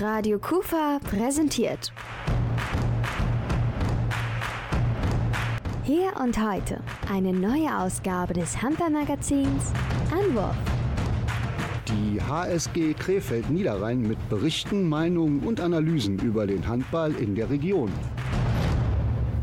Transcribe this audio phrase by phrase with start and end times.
[0.00, 1.92] Radio Kufa präsentiert.
[5.84, 6.80] Hier und heute
[7.12, 9.72] eine neue Ausgabe des Handballmagazins
[10.10, 10.56] Anwurf.
[11.86, 17.92] Die HSG Krefeld Niederrhein mit Berichten, Meinungen und Analysen über den Handball in der Region.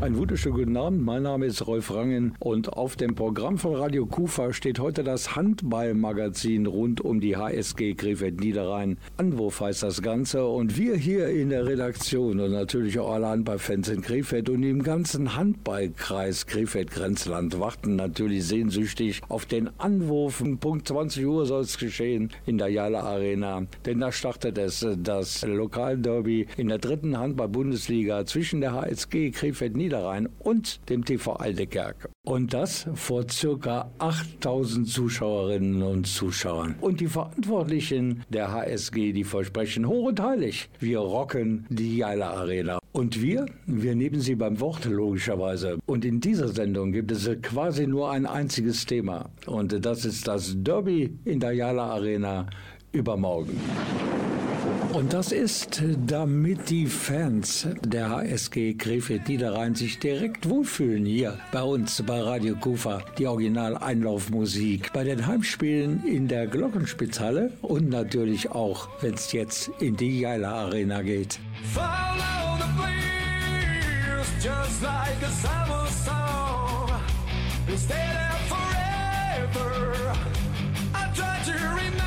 [0.00, 1.02] Ein wunderschönen guten Abend.
[1.02, 5.34] Mein Name ist Rolf Rangen und auf dem Programm von Radio Kufa steht heute das
[5.34, 8.98] Handballmagazin rund um die HSG Krefeld Niederrhein.
[9.16, 13.88] Anwurf heißt das Ganze und wir hier in der Redaktion und natürlich auch alle Handballfans
[13.88, 20.44] in Krefeld und im ganzen Handballkreis Krefeld-Grenzland warten natürlich sehnsüchtig auf den Anwurf.
[20.60, 25.44] Punkt 20 Uhr soll es geschehen in der Jala Arena, denn da startet es das
[25.44, 32.10] Lokalderby in der dritten Handball-Bundesliga zwischen der HSG Krefeld Niederrhein Niederrhein und dem TV Aldekerk.
[32.26, 36.74] Und das vor circa 8000 Zuschauerinnen und Zuschauern.
[36.82, 42.78] Und die Verantwortlichen der HSG, die versprechen hoch und heilig, wir rocken die Jaila Arena.
[42.92, 45.78] Und wir, wir nehmen sie beim Wort logischerweise.
[45.86, 49.30] Und in dieser Sendung gibt es quasi nur ein einziges Thema.
[49.46, 52.46] Und das ist das Derby in der Jala Arena
[52.92, 53.58] übermorgen.
[54.92, 61.62] Und das ist, damit die Fans der HSG Krefeld Niederrhein sich direkt wohlfühlen hier bei
[61.62, 63.02] uns bei Radio Kufa.
[63.18, 69.96] Die Original-Einlaufmusik bei den Heimspielen in der Glockenspitzhalle und natürlich auch, wenn es jetzt in
[69.96, 71.38] die Jaila Arena geht.
[71.74, 76.90] Follow the players, just like a summer song.
[77.76, 80.14] Stay there forever.
[80.94, 81.97] I try to remember.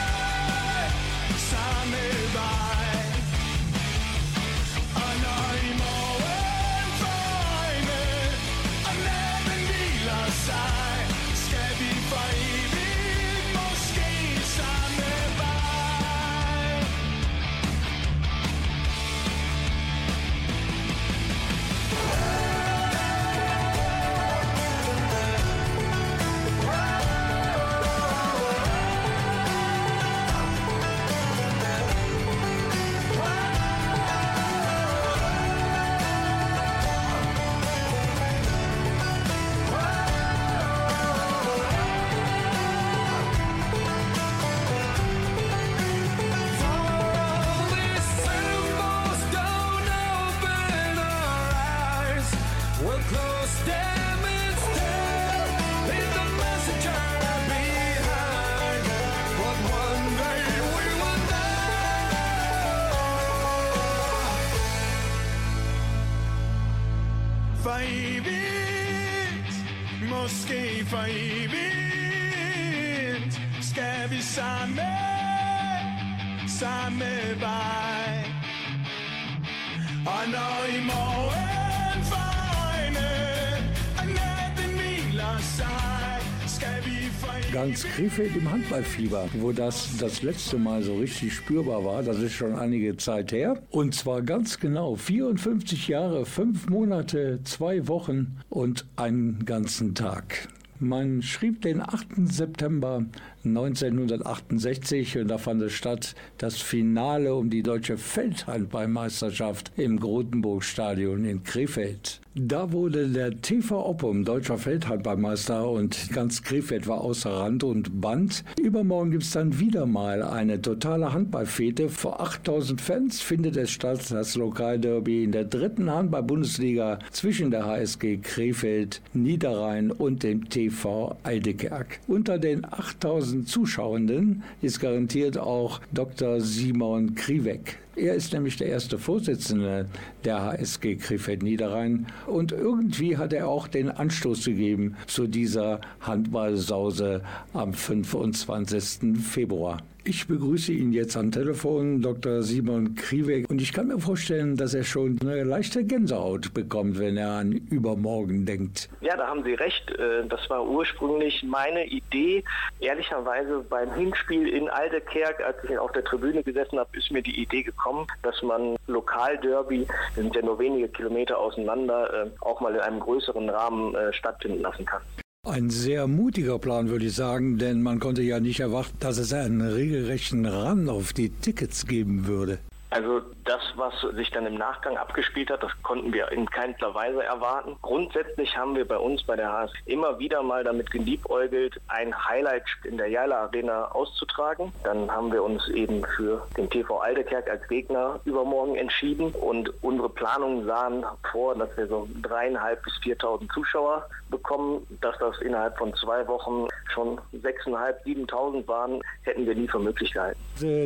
[87.64, 92.02] ganz Krefeld im Handballfieber, wo das das letzte Mal so richtig spürbar war.
[92.02, 93.62] Das ist schon einige Zeit her.
[93.70, 100.48] Und zwar ganz genau 54 Jahre, fünf Monate, zwei Wochen und einen ganzen Tag.
[100.78, 102.28] Man schrieb den 8.
[102.30, 103.06] September
[103.46, 111.42] 1968 und da fand es statt das Finale um die deutsche Feldhandballmeisterschaft im Grotenburg-Stadion in
[111.44, 112.20] Krefeld.
[112.36, 118.42] Da wurde der TV Oppum deutscher Feldhandballmeister und ganz Krefeld war außer Rand und Band.
[118.60, 121.88] Übermorgen gibt es dann wieder mal eine totale Handballfete.
[121.88, 128.16] Vor 8000 Fans findet es statt, das Lokalderby in der dritten Handball-Bundesliga zwischen der HSG
[128.16, 132.00] Krefeld, Niederrhein und dem TV Eidekerk.
[132.08, 136.40] Unter den 8000 Zuschauenden ist garantiert auch Dr.
[136.40, 137.78] Simon Kriwek.
[137.96, 139.86] Er ist nämlich der erste Vorsitzende
[140.24, 147.22] der HSG Krefeld Niederrhein und irgendwie hat er auch den Anstoß gegeben zu dieser Handballsause
[147.52, 149.18] am 25.
[149.22, 149.78] Februar.
[150.06, 152.42] Ich begrüße ihn jetzt am Telefon, Dr.
[152.42, 153.48] Simon Krieweg.
[153.48, 157.52] Und ich kann mir vorstellen, dass er schon eine leichte Gänsehaut bekommt, wenn er an
[157.70, 158.90] übermorgen denkt.
[159.00, 159.90] Ja, da haben Sie recht.
[159.92, 162.44] Äh, das war ursprünglich meine Idee.
[162.80, 167.40] Ehrlicherweise beim Hinspiel in Aldekerk, als ich auf der Tribüne gesessen habe, ist mir die
[167.40, 172.74] Idee gekommen, dass man Lokalderby, wir sind ja nur wenige Kilometer auseinander, äh, auch mal
[172.74, 175.00] in einem größeren Rahmen äh, stattfinden lassen kann.
[175.46, 179.34] Ein sehr mutiger Plan, würde ich sagen, denn man konnte ja nicht erwarten, dass es
[179.34, 182.58] einen regelrechten Run auf die Tickets geben würde.
[182.88, 187.22] Also das, was sich dann im Nachgang abgespielt hat, das konnten wir in keinster Weise
[187.22, 187.76] erwarten.
[187.82, 192.64] Grundsätzlich haben wir bei uns bei der HS immer wieder mal damit geliebäugelt, ein Highlight
[192.84, 194.72] in der Jala Arena auszutragen.
[194.82, 200.08] Dann haben wir uns eben für den TV Aldekerk als Gegner übermorgen entschieden und unsere
[200.08, 204.86] Planungen sahen vor, dass wir so dreieinhalb bis 4.000 Zuschauer bekommen.
[205.00, 210.12] Dass das innerhalb von zwei Wochen schon 6.500, 7.000 waren, hätten wir nie für möglich
[210.12, 210.38] gehalten.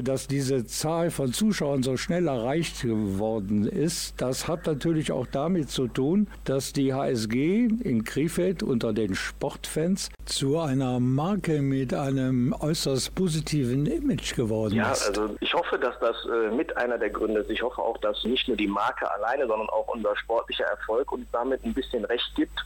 [0.03, 5.71] Dass diese Zahl von Zuschauern so schnell erreicht geworden ist, das hat natürlich auch damit
[5.71, 12.55] zu tun, dass die HSG in Krefeld unter den Sportfans zu einer Marke mit einem
[12.59, 15.03] äußerst positiven Image geworden ja, ist.
[15.03, 17.51] Ja, also ich hoffe, dass das äh, mit einer der Gründe ist.
[17.51, 21.27] Ich hoffe auch, dass nicht nur die Marke alleine, sondern auch unser sportlicher Erfolg uns
[21.33, 22.65] damit ein bisschen recht gibt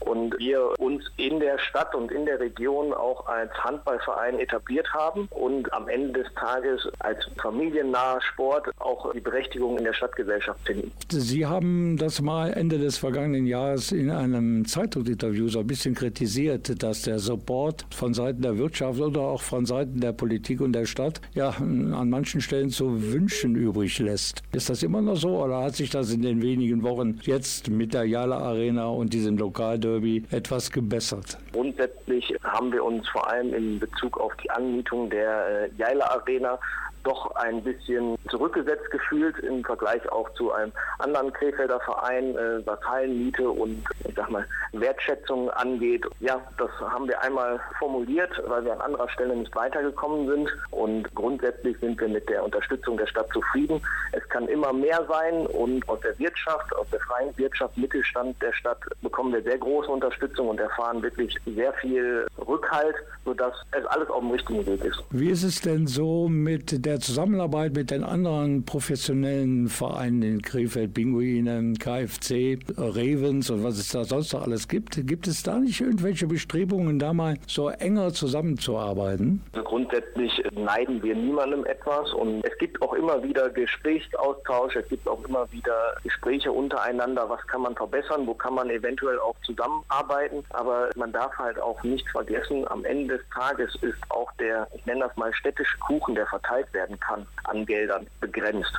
[0.00, 5.28] und wir uns in der Stadt und in der Region auch als Handballverein etabliert haben
[5.30, 10.92] und am Ende des Tages als familiennaher Sport auch die Berechtigung in der Stadtgesellschaft finden.
[11.08, 16.82] Sie haben das mal Ende des vergangenen Jahres in einem Zeitungsinterview so ein bisschen kritisiert,
[16.82, 20.86] dass der Support von Seiten der Wirtschaft oder auch von Seiten der Politik und der
[20.86, 24.42] Stadt ja an manchen Stellen zu wünschen übrig lässt.
[24.52, 27.94] Ist das immer noch so oder hat sich das in den wenigen Wochen jetzt mit
[27.94, 31.38] der Jala Arena und diesem Lokalderby etwas gebessert?
[31.52, 36.58] Grundsätzlich haben wir uns vor allem in Bezug auf die Anmietung der äh, Jaila Arena
[37.04, 42.80] doch ein bisschen zurückgesetzt gefühlt im Vergleich auch zu einem anderen Krefelder Verein, äh, was
[42.82, 46.04] Hallenmiete und ich sag mal Wertschätzung angeht.
[46.20, 51.14] Ja, das haben wir einmal formuliert, weil wir an anderer Stelle nicht weitergekommen sind und
[51.14, 53.80] grundsätzlich sind wir mit der Unterstützung der Stadt zufrieden.
[54.12, 58.52] Es kann immer mehr sein und aus der Wirtschaft, aus der freien Wirtschaft, Mittelstand der
[58.52, 64.08] Stadt bekommen wir sehr große Unterstützung und erfahren wirklich sehr viel Rückhalt, sodass es alles
[64.08, 65.02] auf dem richtigen Weg ist.
[65.10, 70.42] Wie ist es denn so mit der der Zusammenarbeit mit den anderen professionellen Vereinen in
[70.42, 75.58] Krefeld, Pinguinen, KFC, Ravens und was es da sonst noch alles gibt, gibt es da
[75.58, 79.42] nicht irgendwelche Bestrebungen, da mal so enger zusammenzuarbeiten?
[79.54, 85.08] Also grundsätzlich neiden wir niemandem etwas und es gibt auch immer wieder Gesprächsaustausch, es gibt
[85.08, 90.44] auch immer wieder Gespräche untereinander, was kann man verbessern, wo kann man eventuell auch zusammenarbeiten,
[90.50, 94.86] aber man darf halt auch nicht vergessen, am Ende des Tages ist auch der, ich
[94.86, 98.72] nenne das mal städtische Kuchen, der verteilt wird werden kann an Geldern begrenzt.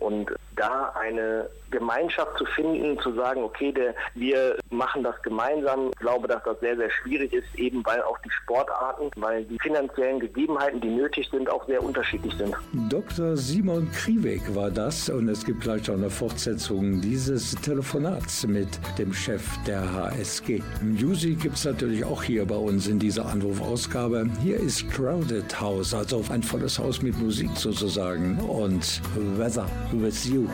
[0.00, 5.98] Und da eine Gemeinschaft zu finden, zu sagen, okay, der, wir machen das gemeinsam, ich
[5.98, 10.20] glaube, dass das sehr, sehr schwierig ist, eben weil auch die Sportarten, weil die finanziellen
[10.20, 12.54] Gegebenheiten, die nötig sind, auch sehr unterschiedlich sind.
[12.88, 13.36] Dr.
[13.36, 19.12] Simon Krieweg war das und es gibt gleich auch eine Fortsetzung dieses Telefonats mit dem
[19.12, 20.62] Chef der HSG.
[20.80, 24.28] Music gibt es natürlich auch hier bei uns in dieser Anrufausgabe.
[24.42, 29.02] Hier ist Crowded House, also ein volles Haus mit Musik Musik sozusagen und
[29.36, 30.46] Weather with You.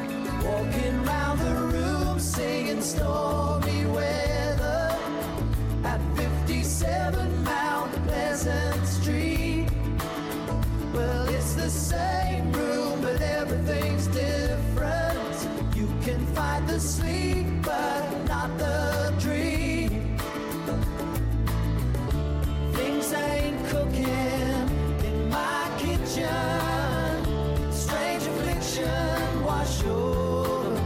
[0.43, 4.97] Walking round the room singing stormy weather
[5.85, 9.67] at 57 Mount Pleasant Street.
[10.95, 15.19] Well, it's the same room, but everything's different.
[15.77, 16.25] You can
[16.67, 20.17] the sleep, but not the dream.
[22.73, 24.09] Things ain't cooking
[25.05, 26.70] in my kitchen
[29.45, 30.81] wash over.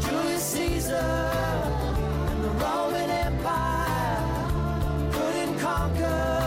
[0.00, 4.52] Julius Caesar and the Roman Empire
[5.12, 6.43] couldn't conquer.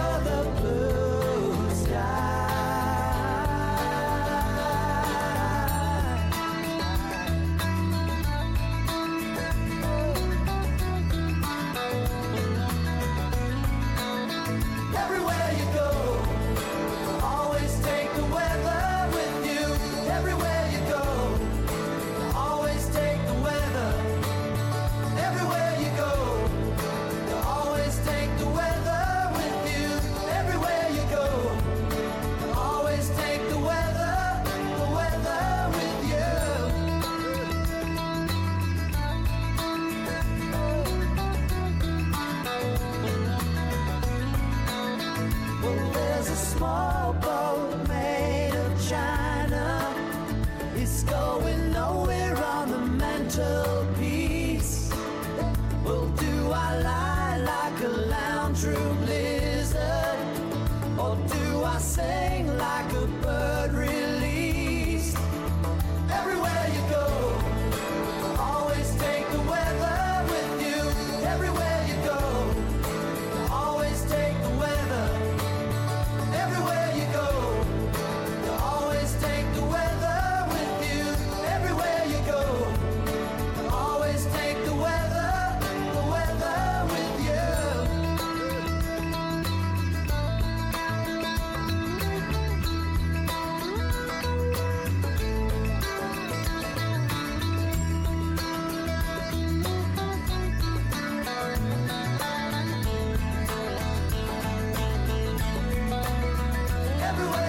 [107.19, 107.46] Everywhere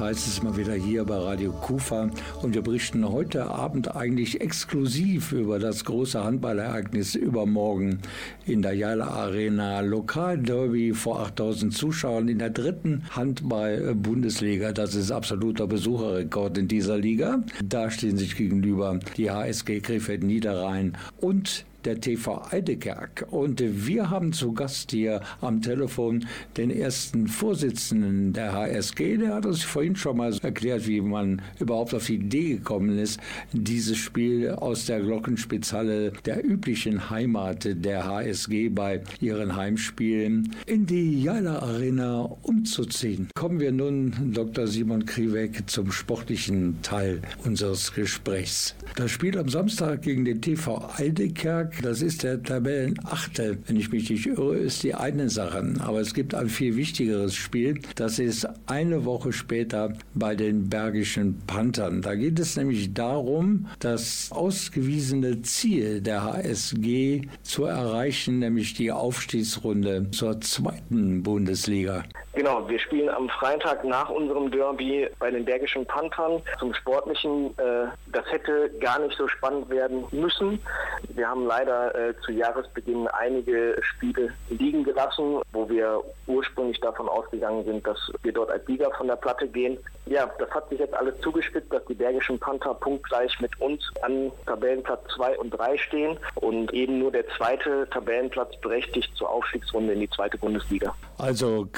[0.00, 2.08] heißt es mal wieder hier bei Radio Kufa
[2.42, 8.00] und wir berichten heute Abend eigentlich exklusiv über das große Handballereignis übermorgen
[8.46, 9.80] in der Jala Arena.
[9.80, 14.72] Lokalderby vor 8000 Zuschauern in der dritten Handball-Bundesliga.
[14.72, 17.42] Das ist absoluter Besucherrekord in dieser Liga.
[17.62, 23.26] Da stehen sich gegenüber die HSG Krefeld Niederrhein und der TV Eidekerk.
[23.30, 29.16] Und wir haben zu Gast hier am Telefon den ersten Vorsitzenden der HSG.
[29.18, 33.20] Der hat uns vorhin schon mal erklärt, wie man überhaupt auf die Idee gekommen ist,
[33.52, 41.22] dieses Spiel aus der Glockenspitzhalle der üblichen Heimat der HSG bei ihren Heimspielen in die
[41.22, 43.28] Jala Arena umzuziehen.
[43.34, 44.66] Kommen wir nun, Dr.
[44.66, 48.74] Simon Kriwek, zum sportlichen Teil unseres Gesprächs.
[48.96, 54.10] Das Spiel am Samstag gegen den TV Eidekerk das ist der Tabellenachte, wenn ich mich
[54.10, 55.74] nicht irre, ist die eine Sache.
[55.80, 57.80] Aber es gibt ein viel wichtigeres Spiel.
[57.94, 62.02] Das ist eine Woche später bei den Bergischen Panthern.
[62.02, 70.10] Da geht es nämlich darum, das ausgewiesene Ziel der HSG zu erreichen, nämlich die Aufstiegsrunde
[70.10, 72.04] zur zweiten Bundesliga.
[72.32, 77.46] Genau, wir spielen am Freitag nach unserem Derby bei den Bergischen Panthern zum Sportlichen.
[77.58, 80.60] Äh, das hätte gar nicht so spannend werden müssen.
[81.08, 87.64] Wir haben leider äh, zu Jahresbeginn einige Spiele liegen gelassen, wo wir ursprünglich davon ausgegangen
[87.64, 89.76] sind, dass wir dort als Sieger von der Platte gehen.
[90.06, 94.30] Ja, das hat sich jetzt alles zugespitzt, dass die Bergischen Panther punktgleich mit uns an
[94.46, 100.00] Tabellenplatz 2 und 3 stehen und eben nur der zweite Tabellenplatz berechtigt zur Aufstiegsrunde in
[100.00, 100.94] die zweite Bundesliga.
[101.18, 101.68] Also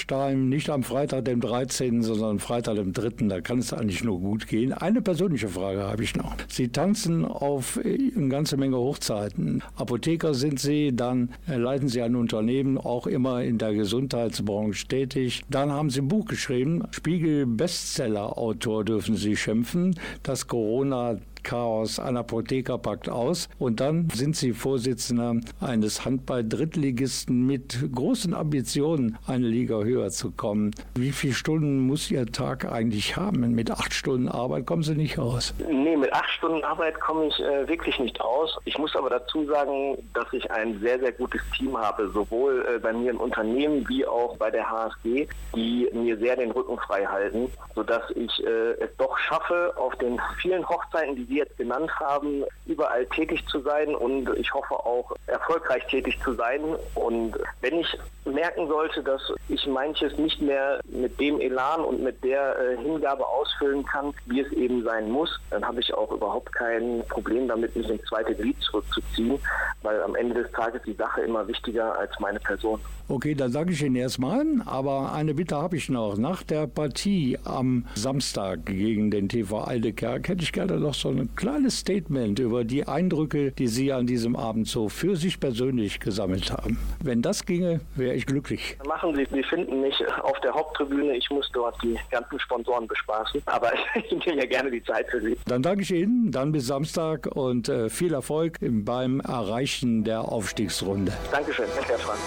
[0.00, 4.18] Kranstein nicht am Freitag, dem 13., sondern Freitag, dem 3., da kann es eigentlich nur
[4.18, 4.72] gut gehen.
[4.72, 6.34] Eine persönliche Frage habe ich noch.
[6.48, 9.62] Sie tanzen auf eine ganze Menge Hochzeiten.
[9.76, 15.42] Apotheker sind Sie, dann leiten Sie ein Unternehmen, auch immer in der Gesundheitsbranche tätig.
[15.50, 21.98] Dann haben Sie ein Buch geschrieben, Spiegel Bestseller-Autor dürfen Sie schimpfen, das Corona Chaos.
[21.98, 29.46] Ein Apotheker packt aus und dann sind Sie Vorsitzender eines Handball-Drittligisten mit großen Ambitionen, eine
[29.46, 30.72] Liga höher zu kommen.
[30.94, 33.40] Wie viele Stunden muss Ihr Tag eigentlich haben?
[33.54, 35.54] Mit acht Stunden Arbeit kommen Sie nicht aus?
[35.68, 38.58] Nee, mit acht Stunden Arbeit komme ich äh, wirklich nicht aus.
[38.64, 42.78] Ich muss aber dazu sagen, dass ich ein sehr, sehr gutes Team habe, sowohl äh,
[42.78, 47.04] bei mir im Unternehmen wie auch bei der HSG, die mir sehr den Rücken frei
[47.04, 51.90] halten, sodass ich äh, es doch schaffe, auf den vielen Hochzeiten, die Sie jetzt genannt
[51.98, 56.60] haben, überall tätig zu sein und ich hoffe auch erfolgreich tätig zu sein.
[56.94, 62.22] Und wenn ich merken sollte, dass ich manches nicht mehr mit dem Elan und mit
[62.24, 66.52] der äh, Hingabe ausfüllen kann, wie es eben sein muss, dann habe ich auch überhaupt
[66.52, 69.38] kein Problem damit, mich ins zweite Glied zurückzuziehen,
[69.82, 72.80] weil am Ende des Tages die Sache immer wichtiger als meine Person.
[73.08, 76.16] Okay, dann sage ich Ihnen erstmal, aber eine Bitte habe ich noch.
[76.16, 81.34] Nach der Partie am Samstag gegen den TV Aldekerk hätte ich gerne noch so ein
[81.36, 86.50] kleines Statement über die Eindrücke, die Sie an diesem Abend so für sich persönlich gesammelt
[86.50, 86.78] haben.
[87.02, 88.78] Wenn das ginge, wäre ich glücklich.
[88.86, 91.16] Machen Sie, Sie finden mich auf der Haupttribüne.
[91.16, 95.20] Ich muss dort die ganzen Sponsoren bespaßen, aber ich nehme ja gerne die Zeit für
[95.20, 95.36] Sie.
[95.46, 101.12] Dann danke ich Ihnen, dann bis Samstag und äh, viel Erfolg beim Erreichen der Aufstiegsrunde.
[101.30, 102.18] Dankeschön, Herr Frank.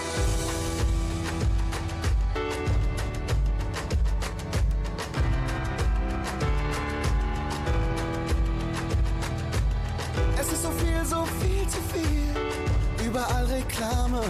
[13.14, 14.22] Überall Reklame.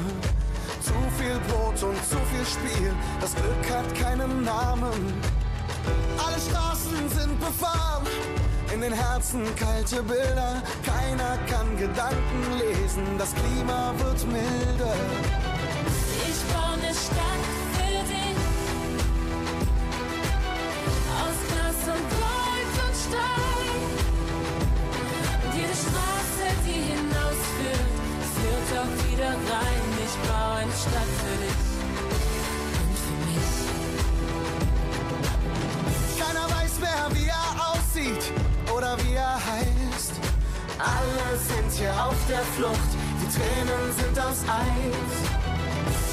[0.82, 2.92] Zu viel Brot und zu viel Spiel.
[3.18, 5.14] Das Glück hat keinen Namen.
[6.18, 8.06] Alle Straßen sind befahren.
[8.74, 10.62] In den Herzen kalte Bilder.
[10.84, 13.06] Keiner kann Gedanken lesen.
[13.16, 14.94] Das Klima wird milder.
[16.28, 18.36] Ich baue eine Stadt für dich.
[21.22, 23.64] Aus Glas und Gold und Stein.
[25.54, 27.93] Und Straße, die hinausführt,
[28.64, 29.84] führt auch wieder rein.
[30.04, 31.62] Ich baue eine Stadt für dich
[32.80, 33.54] und für mich.
[36.20, 38.24] Keiner weiß mehr, wie er aussieht
[38.74, 40.12] oder wie er heißt.
[40.78, 45.12] Alle sind hier auf der Flucht, die Tränen sind aus Eis.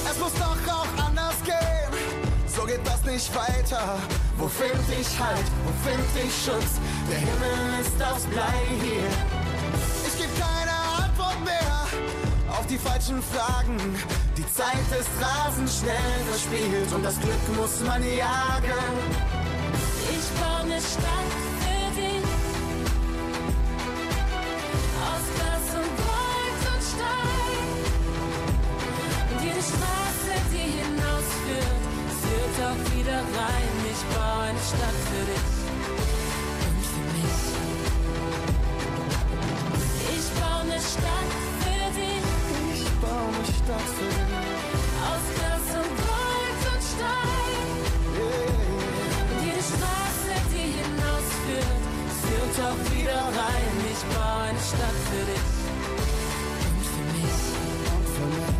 [0.09, 1.91] Es muss doch auch anders gehen,
[2.45, 3.97] so geht das nicht weiter.
[4.37, 6.79] Wo find ich Halt, wo find ich Schutz?
[7.09, 9.40] Der Himmel ist aus Blei hier.
[12.71, 13.77] Die falschen Fragen.
[14.37, 18.95] Die Zeit ist rasend schnell verspielt und das Glück muss man jagen.
[20.15, 22.23] Ich baue eine Stadt für dich.
[25.03, 27.67] Aus Glas und Gold und Stein.
[29.31, 31.81] Und jede Straße, die hinausführt,
[32.21, 33.73] führt auch wieder rein.
[33.91, 35.51] Ich baue eine Stadt für dich
[36.67, 37.41] und für mich.
[40.15, 41.50] Ich baue eine Stadt
[43.01, 44.71] baue eine Stadt für dich.
[45.09, 47.67] Aus Glas und Gold und Stein.
[48.21, 51.81] Und jede Straße, die hinausführt,
[52.21, 53.73] führt auch wieder rein.
[53.93, 55.49] Ich baue eine Stadt für dich
[56.69, 57.41] und für mich.
[57.93, 58.59] Und für mich.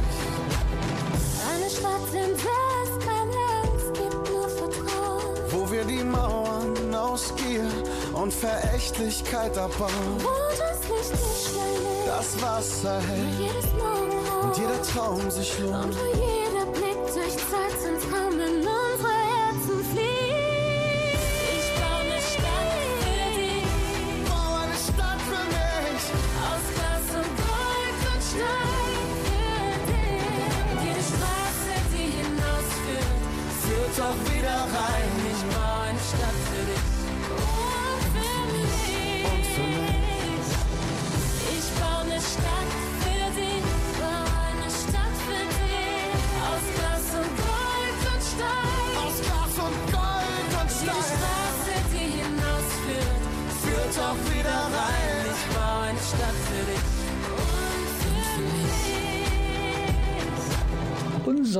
[1.51, 5.33] Eine Stadt, der es kein Angst gibt, nur Vertrauen.
[5.51, 7.69] Wo wir die Mauern aus Gier
[8.13, 10.15] und Verächtlichkeit abbauen.
[10.19, 14.30] Wo das Licht nicht schnell ist, Das Wasser hält jedes Morgenrot.
[14.57, 15.95] Jeder Traum sich lohnt.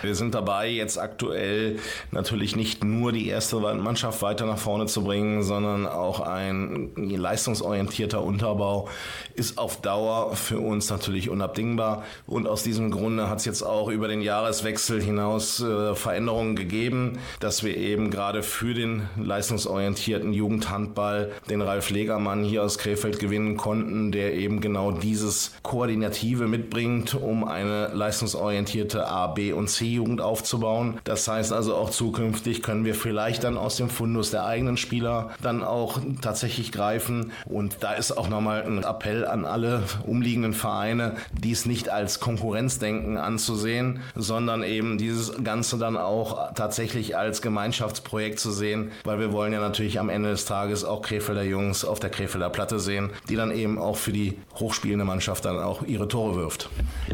[0.02, 1.78] Wir sind dabei, jetzt aktuell
[2.10, 8.22] natürlich nicht nur die erste Mannschaft weiter nach vorne zu bringen, sondern auch ein leistungsorientierter
[8.22, 8.88] Unterbau
[9.34, 12.04] ist auf Dauer für uns natürlich unabdingbar.
[12.26, 17.18] Und aus diesem Grunde hat es jetzt auch über den Jahreswechsel hinaus äh, Veränderungen gegeben,
[17.40, 23.56] dass wir eben gerade für den leistungsorientierten Jugendhandball den Ralf Legermann hier aus Krefeld gewinnen
[23.56, 30.98] konnten, der eben genau dieses Koordinative mitbringt, um eine leistungsorientierte A, B und C-Jugend aufzubauen.
[31.05, 35.31] Das heißt also auch zukünftig können wir vielleicht dann aus dem Fundus der eigenen Spieler
[35.42, 37.33] dann auch tatsächlich greifen.
[37.44, 43.16] Und da ist auch nochmal ein Appell an alle umliegenden Vereine, dies nicht als Konkurrenzdenken
[43.16, 49.52] anzusehen, sondern eben dieses Ganze dann auch tatsächlich als Gemeinschaftsprojekt zu sehen, weil wir wollen
[49.52, 53.37] ja natürlich am Ende des Tages auch Krefelder Jungs auf der Krefelder Platte sehen, die
[53.37, 56.70] dann eben auch für die hochspielende Mannschaft dann auch ihre Tore wirft.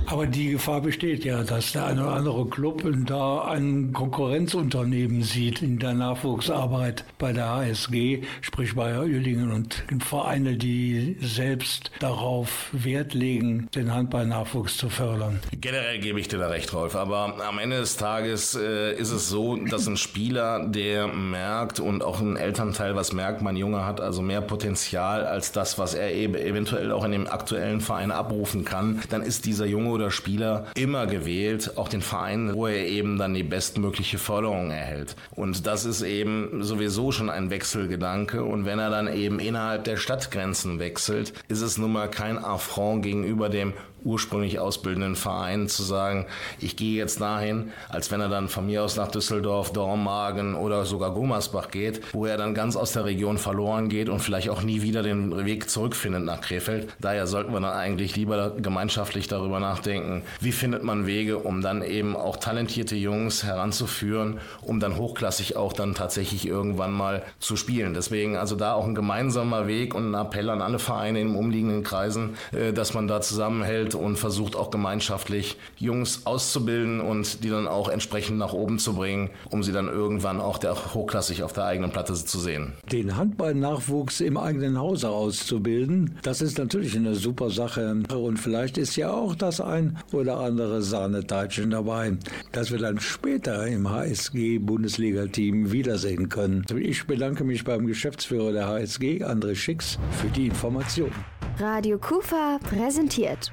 [0.07, 2.68] Aber die Gefahr besteht ja, dass der eine oder andere Club
[3.07, 10.57] da ein Konkurrenzunternehmen sieht in der Nachwuchsarbeit bei der HSG, sprich bei Uerdingen und Vereine,
[10.57, 15.41] die selbst darauf Wert legen, den Handballnachwuchs zu fördern.
[15.61, 19.29] Generell gebe ich dir da recht, Rolf, aber am Ende des Tages äh, ist es
[19.29, 24.01] so, dass ein Spieler, der merkt und auch ein Elternteil was merkt, mein Junge hat
[24.01, 28.65] also mehr Potenzial als das, was er eben eventuell auch in dem aktuellen Verein abrufen
[28.65, 33.19] kann, dann ist dieser Junge oder Spieler immer gewählt, auch den Verein, wo er eben
[33.19, 35.15] dann die bestmögliche Förderung erhält.
[35.37, 39.97] Und das ist eben sowieso schon ein Wechselgedanke und wenn er dann eben innerhalb der
[39.97, 43.75] Stadtgrenzen wechselt, ist es nun mal kein Affront gegenüber dem
[44.09, 46.27] ursprünglich ausbildenden Verein zu sagen,
[46.59, 50.87] ich gehe jetzt dahin, als wenn er dann von mir aus nach Düsseldorf, Dormagen oder
[50.87, 54.63] sogar Gummersbach geht, wo er dann ganz aus der Region verloren geht und vielleicht auch
[54.63, 56.89] nie wieder den Weg zurückfindet nach Krefeld.
[57.01, 61.83] Daher sollten wir dann eigentlich lieber gemeinschaftlich darüber nachdenken, wie findet man Wege, um dann
[61.83, 67.93] eben auch talentierte Jungs heranzuführen, um dann hochklassig auch dann tatsächlich irgendwann mal zu spielen.
[67.93, 71.83] Deswegen also da auch ein gemeinsamer Weg und ein Appell an alle Vereine in umliegenden
[71.83, 77.69] Kreisen, äh, dass man da zusammenhält und versucht auch gemeinschaftlich Jungs auszubilden und die dann
[77.69, 81.65] auch entsprechend nach oben zu bringen, um sie dann irgendwann auch der hochklassig auf der
[81.65, 82.75] eigenen Platte zu sehen.
[82.91, 88.97] Den Handballnachwuchs im eigenen Hause auszubilden, das ist natürlich eine super Sache und vielleicht ist
[88.97, 92.17] ja auch das ein oder andere Sahneteilchen dabei,
[92.53, 96.65] dass wir dann später im HSG Bundesliga-Team wiedersehen können.
[96.77, 101.11] Ich bedanke mich beim Geschäftsführer der HSG, André Schicks, für die Information.
[101.59, 103.51] Radio Kufa präsentiert.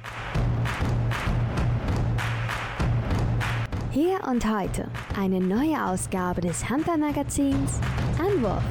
[3.90, 7.80] Hier und heute eine neue Ausgabe des Handballmagazins
[8.18, 8.62] Anwurf.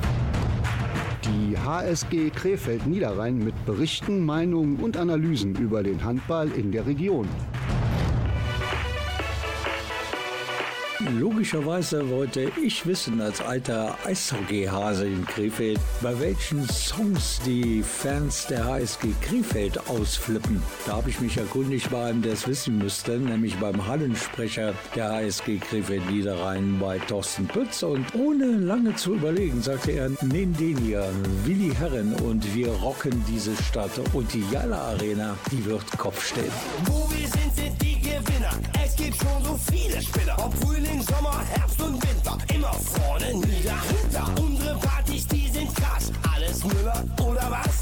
[1.23, 7.27] Die HSG Krefeld Niederrhein mit Berichten, Meinungen und Analysen über den Handball in der Region.
[11.13, 18.65] Logischerweise wollte ich wissen, als alter Eishockey-Hase in Krefeld, bei welchen Songs die Fans der
[18.65, 20.61] HSG Krefeld ausflippen.
[20.85, 25.11] Da habe ich mich erkundigt bei einem, der es wissen müsste, nämlich beim Hallensprecher der
[25.11, 27.83] HSG Krefeld Niederrhein bei Thorsten Pütz.
[27.83, 31.07] Und ohne lange zu überlegen, sagte er, nehmen den hier,
[31.43, 33.91] Willi Herren, und wir rocken diese Stadt.
[34.13, 36.51] Und die Jalla Arena, die wird Kopf stehen.
[36.85, 37.09] Wo
[40.25, 40.45] Spinner.
[40.45, 42.37] Ob Frühling, Sommer, Herbst und Winter.
[42.53, 44.41] Immer vorne, nie dahinter.
[44.41, 46.11] Unsere Partys, die sind krass.
[46.33, 47.74] Alles Müller oder was?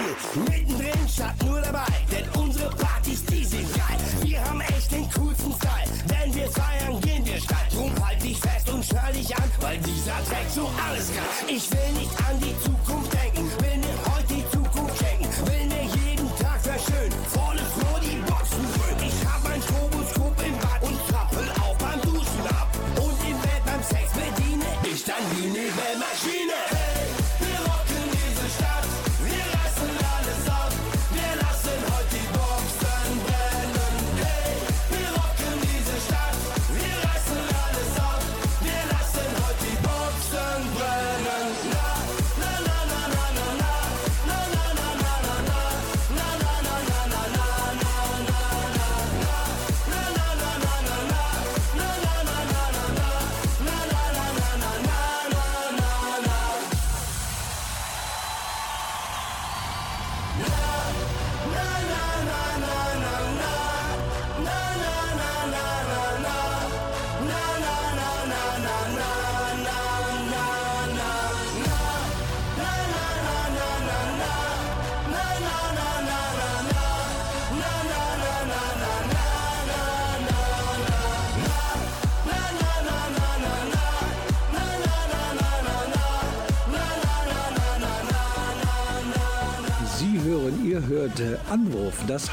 [0.00, 0.42] Ziel.
[0.48, 3.98] Mittendrin statt nur dabei, denn unsere Partys, die sind geil.
[4.22, 5.90] Wir haben echt den coolsten Style.
[6.06, 7.68] Wenn wir feiern, gehen wir steil.
[7.72, 11.48] Drum halt dich fest und schnall dich an, weil dieser Track so alles kann.
[11.48, 12.79] Ich will nicht an die Zukunft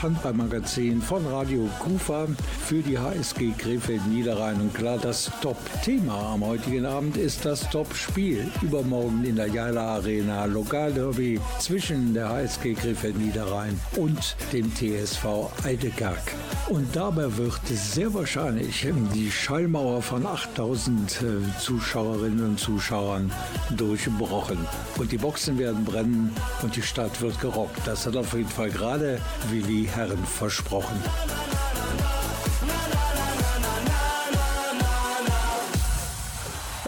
[0.01, 2.27] Handballmagazin von Radio Kufa
[2.65, 4.62] für die HSG Krefeld Niederrhein.
[4.62, 8.49] Und klar, das Top-Thema am heutigen Abend ist das Top-Spiel.
[8.62, 16.33] Übermorgen in der Jaila Arena, Lokalderby zwischen der HSG Krefeld Niederrhein und dem TSV Eidekerk.
[16.69, 23.32] Und dabei wird sehr wahrscheinlich die Schallmauer von 8000 äh, Zuschauerinnen und Zuschauern
[23.77, 24.58] durchbrochen.
[24.97, 27.80] Und die Boxen werden brennen und die Stadt wird gerockt.
[27.86, 30.99] Das hat auf jeden Fall gerade Willi Herren versprochen.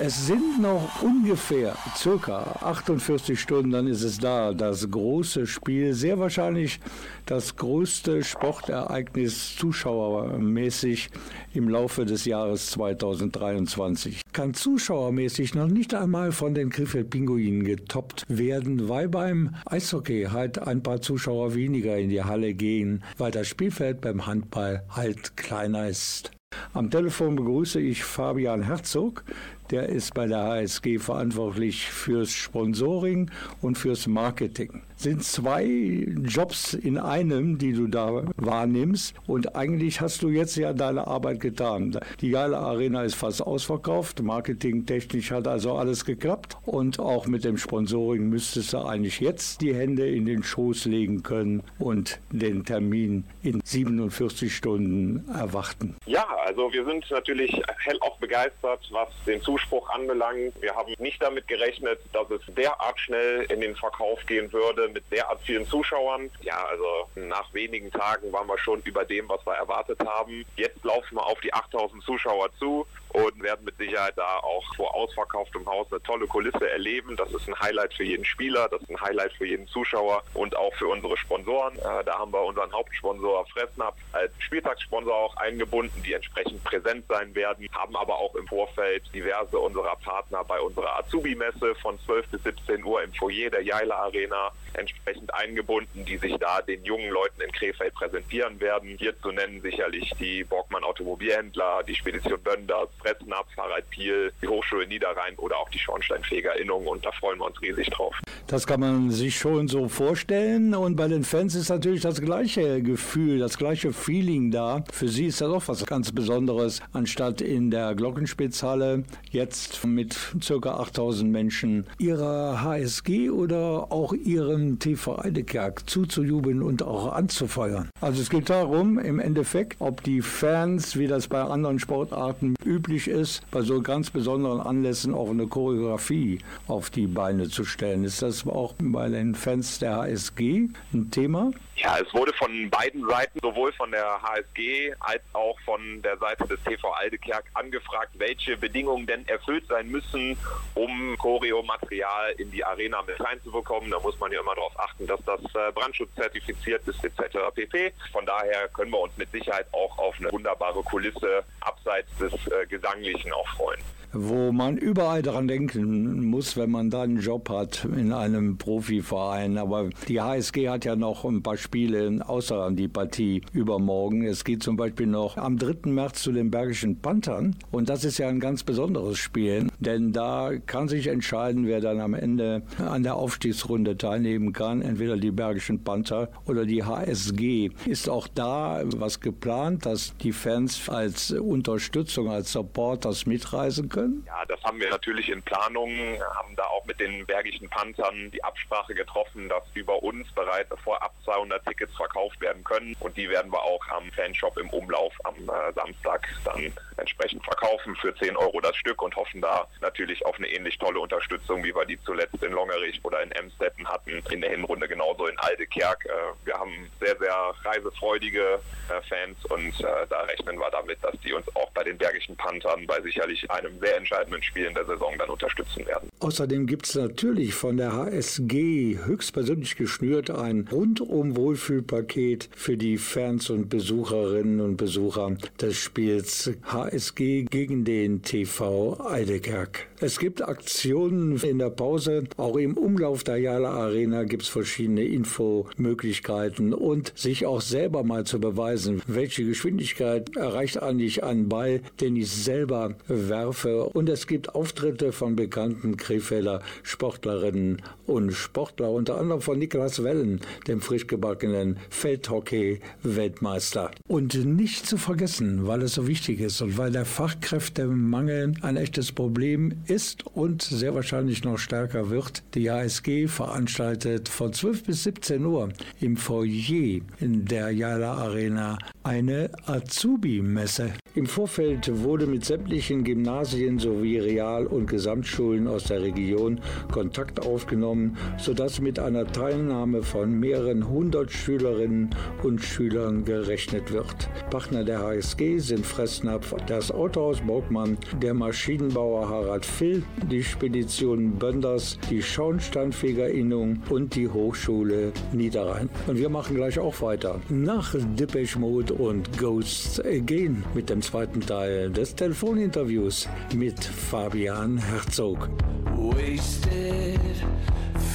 [0.01, 4.53] Es sind noch ungefähr circa 48 Stunden, dann ist es da.
[4.53, 6.79] Das große Spiel, sehr wahrscheinlich
[7.25, 11.09] das größte Sportereignis zuschauermäßig
[11.53, 14.21] im Laufe des Jahres 2023.
[14.31, 20.59] Kann zuschauermäßig noch nicht einmal von den Krefeld Pinguinen getoppt werden, weil beim Eishockey halt
[20.59, 25.89] ein paar Zuschauer weniger in die Halle gehen, weil das Spielfeld beim Handball halt kleiner
[25.89, 26.31] ist.
[26.73, 29.23] Am Telefon begrüße ich Fabian Herzog.
[29.71, 33.29] Der ist bei der HSG verantwortlich fürs Sponsoring
[33.62, 34.82] und fürs Marketing.
[34.95, 39.13] Sind zwei Jobs in einem, die du da wahrnimmst.
[39.27, 41.97] Und eigentlich hast du jetzt ja deine Arbeit getan.
[42.19, 44.23] Die Geile Arena ist fast ausverkauft.
[44.23, 46.58] Marketingtechnisch hat also alles geklappt.
[46.65, 51.21] Und auch mit dem Sponsoring müsstest du eigentlich jetzt die Hände in den Schoß legen
[51.21, 55.95] können und den Termin in 47 Stunden erwarten.
[56.08, 57.51] Ja, also wir sind natürlich
[57.86, 60.53] hellauf begeistert, was den Zuspruch anbelangt.
[60.61, 65.03] Wir haben nicht damit gerechnet, dass es derart schnell in den Verkauf gehen würde mit
[65.11, 66.29] derart vielen Zuschauern.
[66.41, 70.45] Ja, also nach wenigen Tagen waren wir schon über dem, was wir erwartet haben.
[70.55, 74.93] Jetzt laufen wir auf die 8000 Zuschauer zu und werden mit Sicherheit da auch vor
[74.93, 77.15] ausverkauftem Haus eine tolle Kulisse erleben.
[77.15, 80.55] Das ist ein Highlight für jeden Spieler, das ist ein Highlight für jeden Zuschauer und
[80.55, 81.75] auch für unsere Sponsoren.
[81.77, 87.33] Äh, da haben wir unseren Hauptsponsor Fressnapf als Spieltagssponsor auch eingebunden, die entsprechend präsent sein
[87.35, 92.43] werden, haben aber auch im Vorfeld diverse unserer Partner bei unserer Azubi-Messe von 12 bis
[92.43, 97.41] 17 Uhr im Foyer der Jaila Arena entsprechend eingebunden, die sich da den jungen Leuten
[97.41, 98.95] in Krefeld präsentieren werden.
[98.97, 104.88] Hier zu nennen sicherlich die Borgmann Automobilhändler, die Spedition Bönders, Fressnapf, Harald Piel, die Hochschule
[104.88, 108.15] Niederrhein oder auch die Schornsteinfeger Innung und da freuen wir uns riesig drauf.
[108.47, 112.82] Das kann man sich schon so vorstellen und bei den Fans ist natürlich das gleiche
[112.82, 114.84] Gefühl, das gleiche Feeling da.
[114.91, 120.69] Für sie ist das auch was ganz Besonderes, anstatt in der Glockenspitzhalle jetzt mit ca.
[120.69, 124.13] 8000 Menschen ihrer HSG oder auch
[124.59, 127.89] ihrem TV Eidekerk zuzujubeln und auch anzufeuern.
[128.01, 133.07] Also es geht darum, im Endeffekt, ob die Fans, wie das bei anderen Sportarten üblich
[133.07, 138.03] ist, bei so ganz besonderen Anlässen auch eine Choreografie auf die Beine zu stellen.
[138.03, 141.51] Ist das auch bei den Fans der HSG ein Thema?
[141.81, 146.45] Ja, es wurde von beiden Seiten, sowohl von der HSG als auch von der Seite
[146.45, 150.37] des TV Aldekerk angefragt, welche Bedingungen denn erfüllt sein müssen,
[150.75, 153.91] um Choreo-Material in die Arena mit reinzubekommen.
[153.91, 157.38] Da muss man ja immer darauf achten, dass das äh, brandschutzzertifiziert ist etc.
[157.53, 157.93] pp.
[158.12, 162.65] Von daher können wir uns mit Sicherheit auch auf eine wunderbare Kulisse abseits des äh,
[162.67, 167.85] Gesanglichen auch freuen wo man überall daran denken muss, wenn man da einen Job hat
[167.95, 169.57] in einem Profiverein.
[169.57, 174.23] Aber die HSG hat ja noch ein paar Spiele außer die Partie übermorgen.
[174.23, 175.89] Es geht zum Beispiel noch am 3.
[175.91, 177.55] März zu den Bergischen Panthern.
[177.71, 181.99] Und das ist ja ein ganz besonderes Spiel, denn da kann sich entscheiden, wer dann
[181.99, 184.81] am Ende an der Aufstiegsrunde teilnehmen kann.
[184.81, 187.69] Entweder die Bergischen Panther oder die HSG.
[187.85, 193.98] Ist auch da was geplant, dass die Fans als Unterstützung, als Supporters mitreisen können?
[194.25, 195.91] Ja, das haben wir natürlich in Planung,
[196.35, 201.13] haben da auch mit den Bergischen Panthern die Absprache getroffen, dass über uns bereits vorab
[201.25, 205.35] 200 Tickets verkauft werden können und die werden wir auch am Fanshop im Umlauf am
[205.35, 210.35] äh, Samstag dann entsprechend verkaufen für 10 Euro das Stück und hoffen da natürlich auf
[210.38, 214.41] eine ähnlich tolle Unterstützung, wie wir die zuletzt in Longerich oder in Emstetten hatten, in
[214.41, 216.05] der Hinrunde genauso in Aldekerk.
[216.05, 218.59] Äh, wir haben sehr, sehr reisefreudige
[218.89, 222.35] äh, Fans und äh, da rechnen wir damit, dass die uns auch bei den Bergischen
[222.35, 226.10] Panthern bei sicherlich einem sehr sehr entscheidenden Spielen der Saison dann unterstützen werden.
[226.19, 233.49] Außerdem gibt es natürlich von der HSG höchstpersönlich geschnürt ein rundum Wohlfühlpaket für die Fans
[233.49, 239.88] und Besucherinnen und Besucher des Spiels HSG gegen den TV Eidekerk.
[240.02, 245.04] Es gibt Aktionen in der Pause, auch im Umlauf der Jala Arena gibt es verschiedene
[245.04, 252.15] Infomöglichkeiten und sich auch selber mal zu beweisen, welche Geschwindigkeit erreicht eigentlich ein Ball, den
[252.15, 253.78] ich selber werfe.
[253.85, 260.41] Und es gibt Auftritte von bekannten Krefelder Sportlerinnen und Sportler, unter anderem von Niklas Wellen,
[260.67, 263.91] dem frisch gebackenen Feldhockey-Weltmeister.
[264.07, 269.11] Und nicht zu vergessen, weil es so wichtig ist und weil der Fachkräftemangel ein echtes
[269.11, 275.45] Problem ist und sehr wahrscheinlich noch stärker wird, die HSG veranstaltet von 12 bis 17
[275.45, 280.93] Uhr im Foyer in der Jala Arena eine Azubi-Messe.
[281.15, 288.17] Im Vorfeld wurde mit sämtlichen Gymnasien sowie Real- und Gesamtschulen aus der Region Kontakt aufgenommen,
[288.38, 292.10] sodass mit einer Teilnahme von mehreren hundert Schülerinnen
[292.41, 294.29] und Schülern gerechnet wird.
[294.49, 301.99] Partner der HSG sind Fressnapf, das Autohaus Borgmann, der Maschinenbauer Harald Phil, die Spedition Bönders,
[302.10, 305.89] die Schornsteinfegerinnung und die Hochschule Niederrhein.
[306.08, 307.39] Und wir machen gleich auch weiter.
[307.49, 313.27] Nach Depeche Mode und Ghosts Again mit dem zweiten Teil des Telefoninterviews
[313.59, 315.49] mit Fabian Herzog.
[315.97, 317.19] Wasted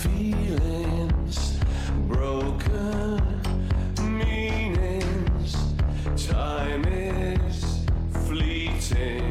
[0.01, 1.59] feelings,
[2.09, 3.21] broken
[4.01, 5.55] meanings.
[6.17, 7.85] Time is
[8.27, 9.24] fleeting.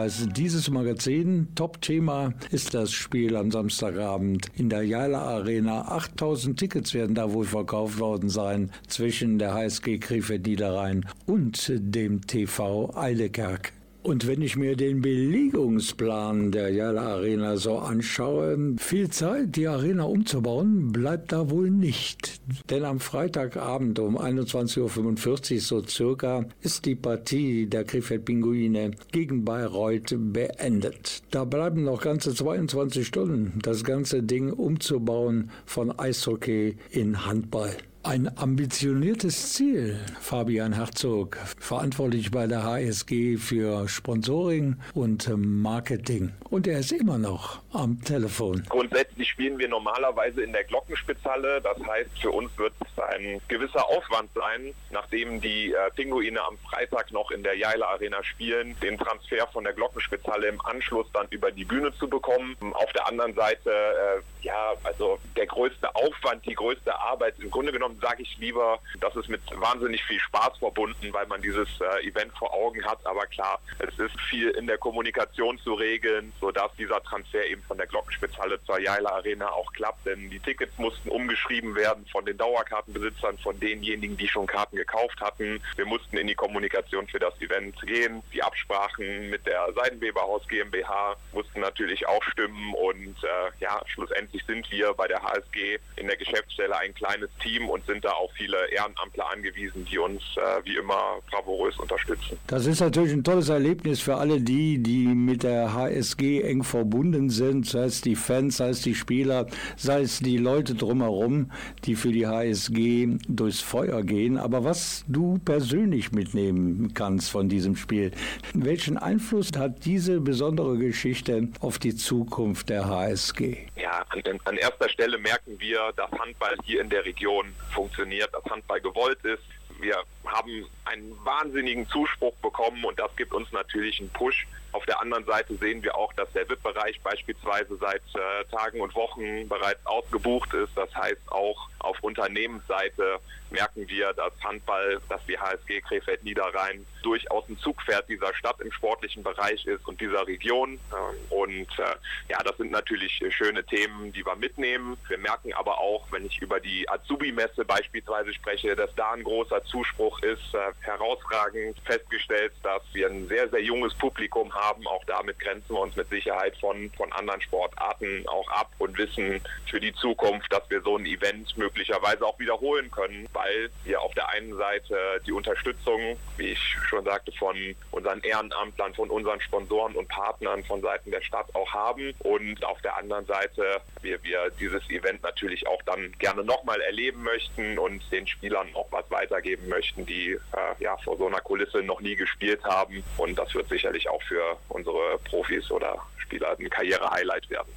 [0.00, 5.88] Hinweis, dieses Magazin, Top-Thema, ist das Spiel am Samstagabend in der Jala Arena.
[5.88, 12.22] 8000 Tickets werden da wohl verkauft worden sein zwischen der HSG Krefeld Niederrhein und dem
[12.26, 13.74] TV Eilekerk.
[14.02, 20.04] Und wenn ich mir den Belegungsplan der Jala Arena so anschaue, viel Zeit, die Arena
[20.04, 22.40] umzubauen, bleibt da wohl nicht.
[22.70, 29.44] Denn am Freitagabend um 21.45 Uhr so circa ist die Partie der Krefeld Pinguine gegen
[29.44, 31.22] Bayreuth beendet.
[31.30, 37.76] Da bleiben noch ganze 22 Stunden, das ganze Ding umzubauen von Eishockey in Handball.
[38.02, 46.32] Ein ambitioniertes Ziel, Fabian Herzog, verantwortlich bei der HSG für Sponsoring und Marketing.
[46.48, 48.64] Und er ist immer noch am Telefon.
[48.70, 51.60] Grundsätzlich spielen wir normalerweise in der Glockenspitzhalle.
[51.60, 56.56] Das heißt, für uns wird es ein gewisser Aufwand sein, nachdem die äh, Pinguine am
[56.70, 61.26] Freitag noch in der Jaila Arena spielen, den Transfer von der Glockenspitzhalle im Anschluss dann
[61.28, 62.56] über die Bühne zu bekommen.
[62.72, 67.72] Auf der anderen Seite, äh, ja, also der größte Aufwand, die größte Arbeit, im Grunde
[67.72, 72.06] genommen sage ich lieber, das ist mit wahnsinnig viel Spaß verbunden, weil man dieses äh,
[72.06, 73.04] Event vor Augen hat.
[73.06, 77.78] Aber klar, es ist viel in der Kommunikation zu regeln, sodass dieser Transfer eben von
[77.78, 80.06] der Glockenspitzhalle zur Jaila Arena auch klappt.
[80.06, 85.20] Denn die Tickets mussten umgeschrieben werden von den Dauerkartenbesitzern, von denjenigen, die schon Karten gekauft
[85.20, 85.62] hatten.
[85.76, 88.22] Wir mussten in die Kommunikation für das Event gehen.
[88.32, 92.74] Die Absprachen mit der Seidenweberhaus GmbH mussten natürlich auch stimmen.
[92.74, 97.68] Und äh, ja, schlussendlich sind wir bei der HSG in der Geschäftsstelle ein kleines Team
[97.68, 102.38] und sind da auf viele Ehrenamtler angewiesen, die uns äh, wie immer bravourös unterstützen.
[102.46, 107.30] Das ist natürlich ein tolles Erlebnis für alle die, die mit der HSG eng verbunden
[107.30, 111.50] sind, sei es die Fans, sei es die Spieler, sei es die Leute drumherum,
[111.84, 114.38] die für die HSG durchs Feuer gehen.
[114.38, 118.12] Aber was du persönlich mitnehmen kannst von diesem Spiel,
[118.54, 123.58] welchen Einfluss hat diese besondere Geschichte auf die Zukunft der HSG?
[123.76, 128.44] Ja, an, an erster Stelle merken wir, dass Handball hier in der Region funktioniert, dass
[128.44, 129.42] Handball gewollt ist.
[129.80, 134.46] Wir haben einen wahnsinnigen Zuspruch bekommen und das gibt uns natürlich einen Push.
[134.72, 138.94] Auf der anderen Seite sehen wir auch, dass der VIP-Bereich beispielsweise seit äh, Tagen und
[138.94, 140.70] Wochen bereits ausgebucht ist.
[140.76, 143.18] Das heißt, auch auf Unternehmensseite
[143.50, 148.70] merken wir, dass Handball, dass die HSG Krefeld Niederrhein durchaus ein Zugpferd dieser Stadt im
[148.70, 150.72] sportlichen Bereich ist und dieser Region.
[150.92, 151.96] Ähm, und äh,
[152.28, 154.96] ja, das sind natürlich schöne Themen, die wir mitnehmen.
[155.08, 159.64] Wir merken aber auch, wenn ich über die Azubi-Messe beispielsweise spreche, dass da ein großer
[159.64, 160.54] Zuspruch ist.
[160.82, 164.86] Herausragend festgestellt, dass wir ein sehr, sehr junges Publikum haben.
[164.86, 169.40] Auch damit grenzen wir uns mit Sicherheit von, von anderen Sportarten auch ab und wissen
[169.68, 174.14] für die Zukunft, dass wir so ein Event möglicherweise auch wiederholen können, weil wir auf
[174.14, 177.56] der einen Seite die Unterstützung, wie ich schon sagte, von
[177.90, 182.80] unseren Ehrenamtlern, von unseren Sponsoren und Partnern von Seiten der Stadt auch haben und auf
[182.82, 188.02] der anderen Seite wir, wir dieses Event natürlich auch dann gerne nochmal erleben möchten und
[188.10, 192.16] den Spielern auch was weitergeben möchten, die äh, ja vor so einer Kulisse noch nie
[192.16, 197.72] gespielt haben und das wird sicherlich auch für unsere Profis oder Spieler ein Karriere-Highlight werden.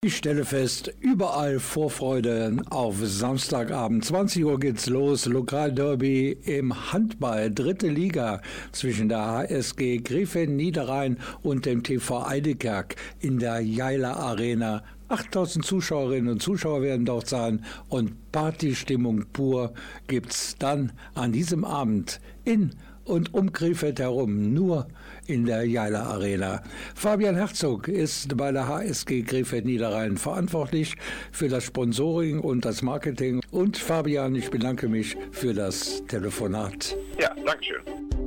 [0.00, 4.04] Ich stelle fest, überall Vorfreude auf Samstagabend.
[4.04, 5.26] 20 Uhr geht's los.
[5.26, 13.40] Lokalderby im Handball, dritte Liga zwischen der HSG Krefeld Niederrhein und dem TV Eidekerk in
[13.40, 14.84] der Jaila Arena.
[15.08, 19.72] 8000 Zuschauerinnen und Zuschauer werden dort sein und Partystimmung pur
[20.06, 22.72] gibt's dann an diesem Abend in
[23.04, 24.86] und um Krefeld herum, nur
[25.26, 26.62] in der Jaila Arena.
[26.94, 30.94] Fabian Herzog ist bei der HSG Krefeld Niederrhein verantwortlich
[31.30, 33.40] für das Sponsoring und das Marketing.
[33.50, 36.96] Und Fabian, ich bedanke mich für das Telefonat.
[37.20, 37.82] Ja, Dankeschön.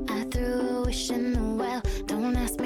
[0.09, 1.81] I threw a wish in the well.
[2.05, 2.61] Don't ask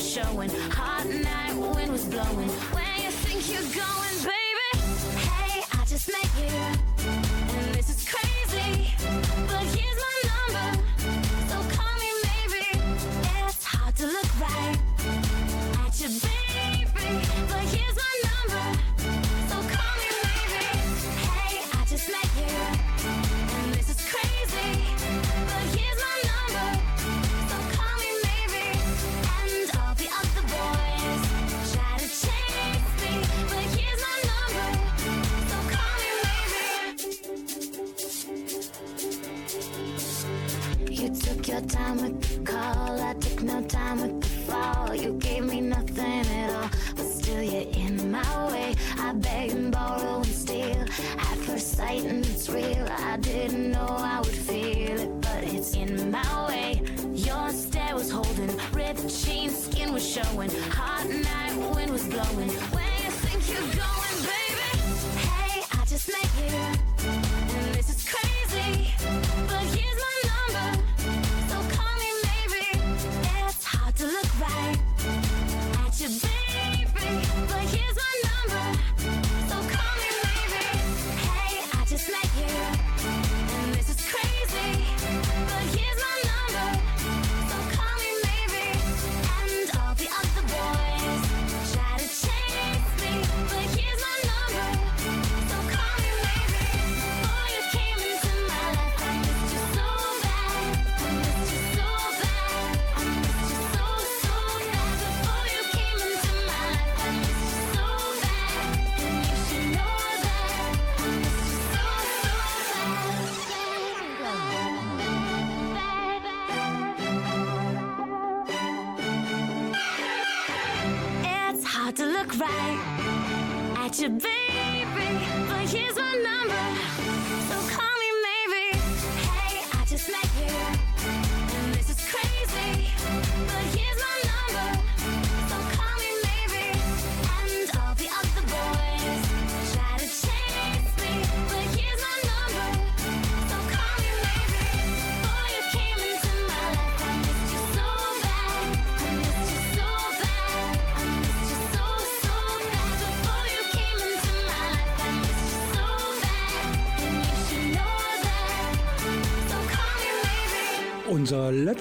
[0.00, 0.50] was showing.
[0.70, 2.48] Hot night, wind was blowing.
[2.72, 4.09] Where you think you're going,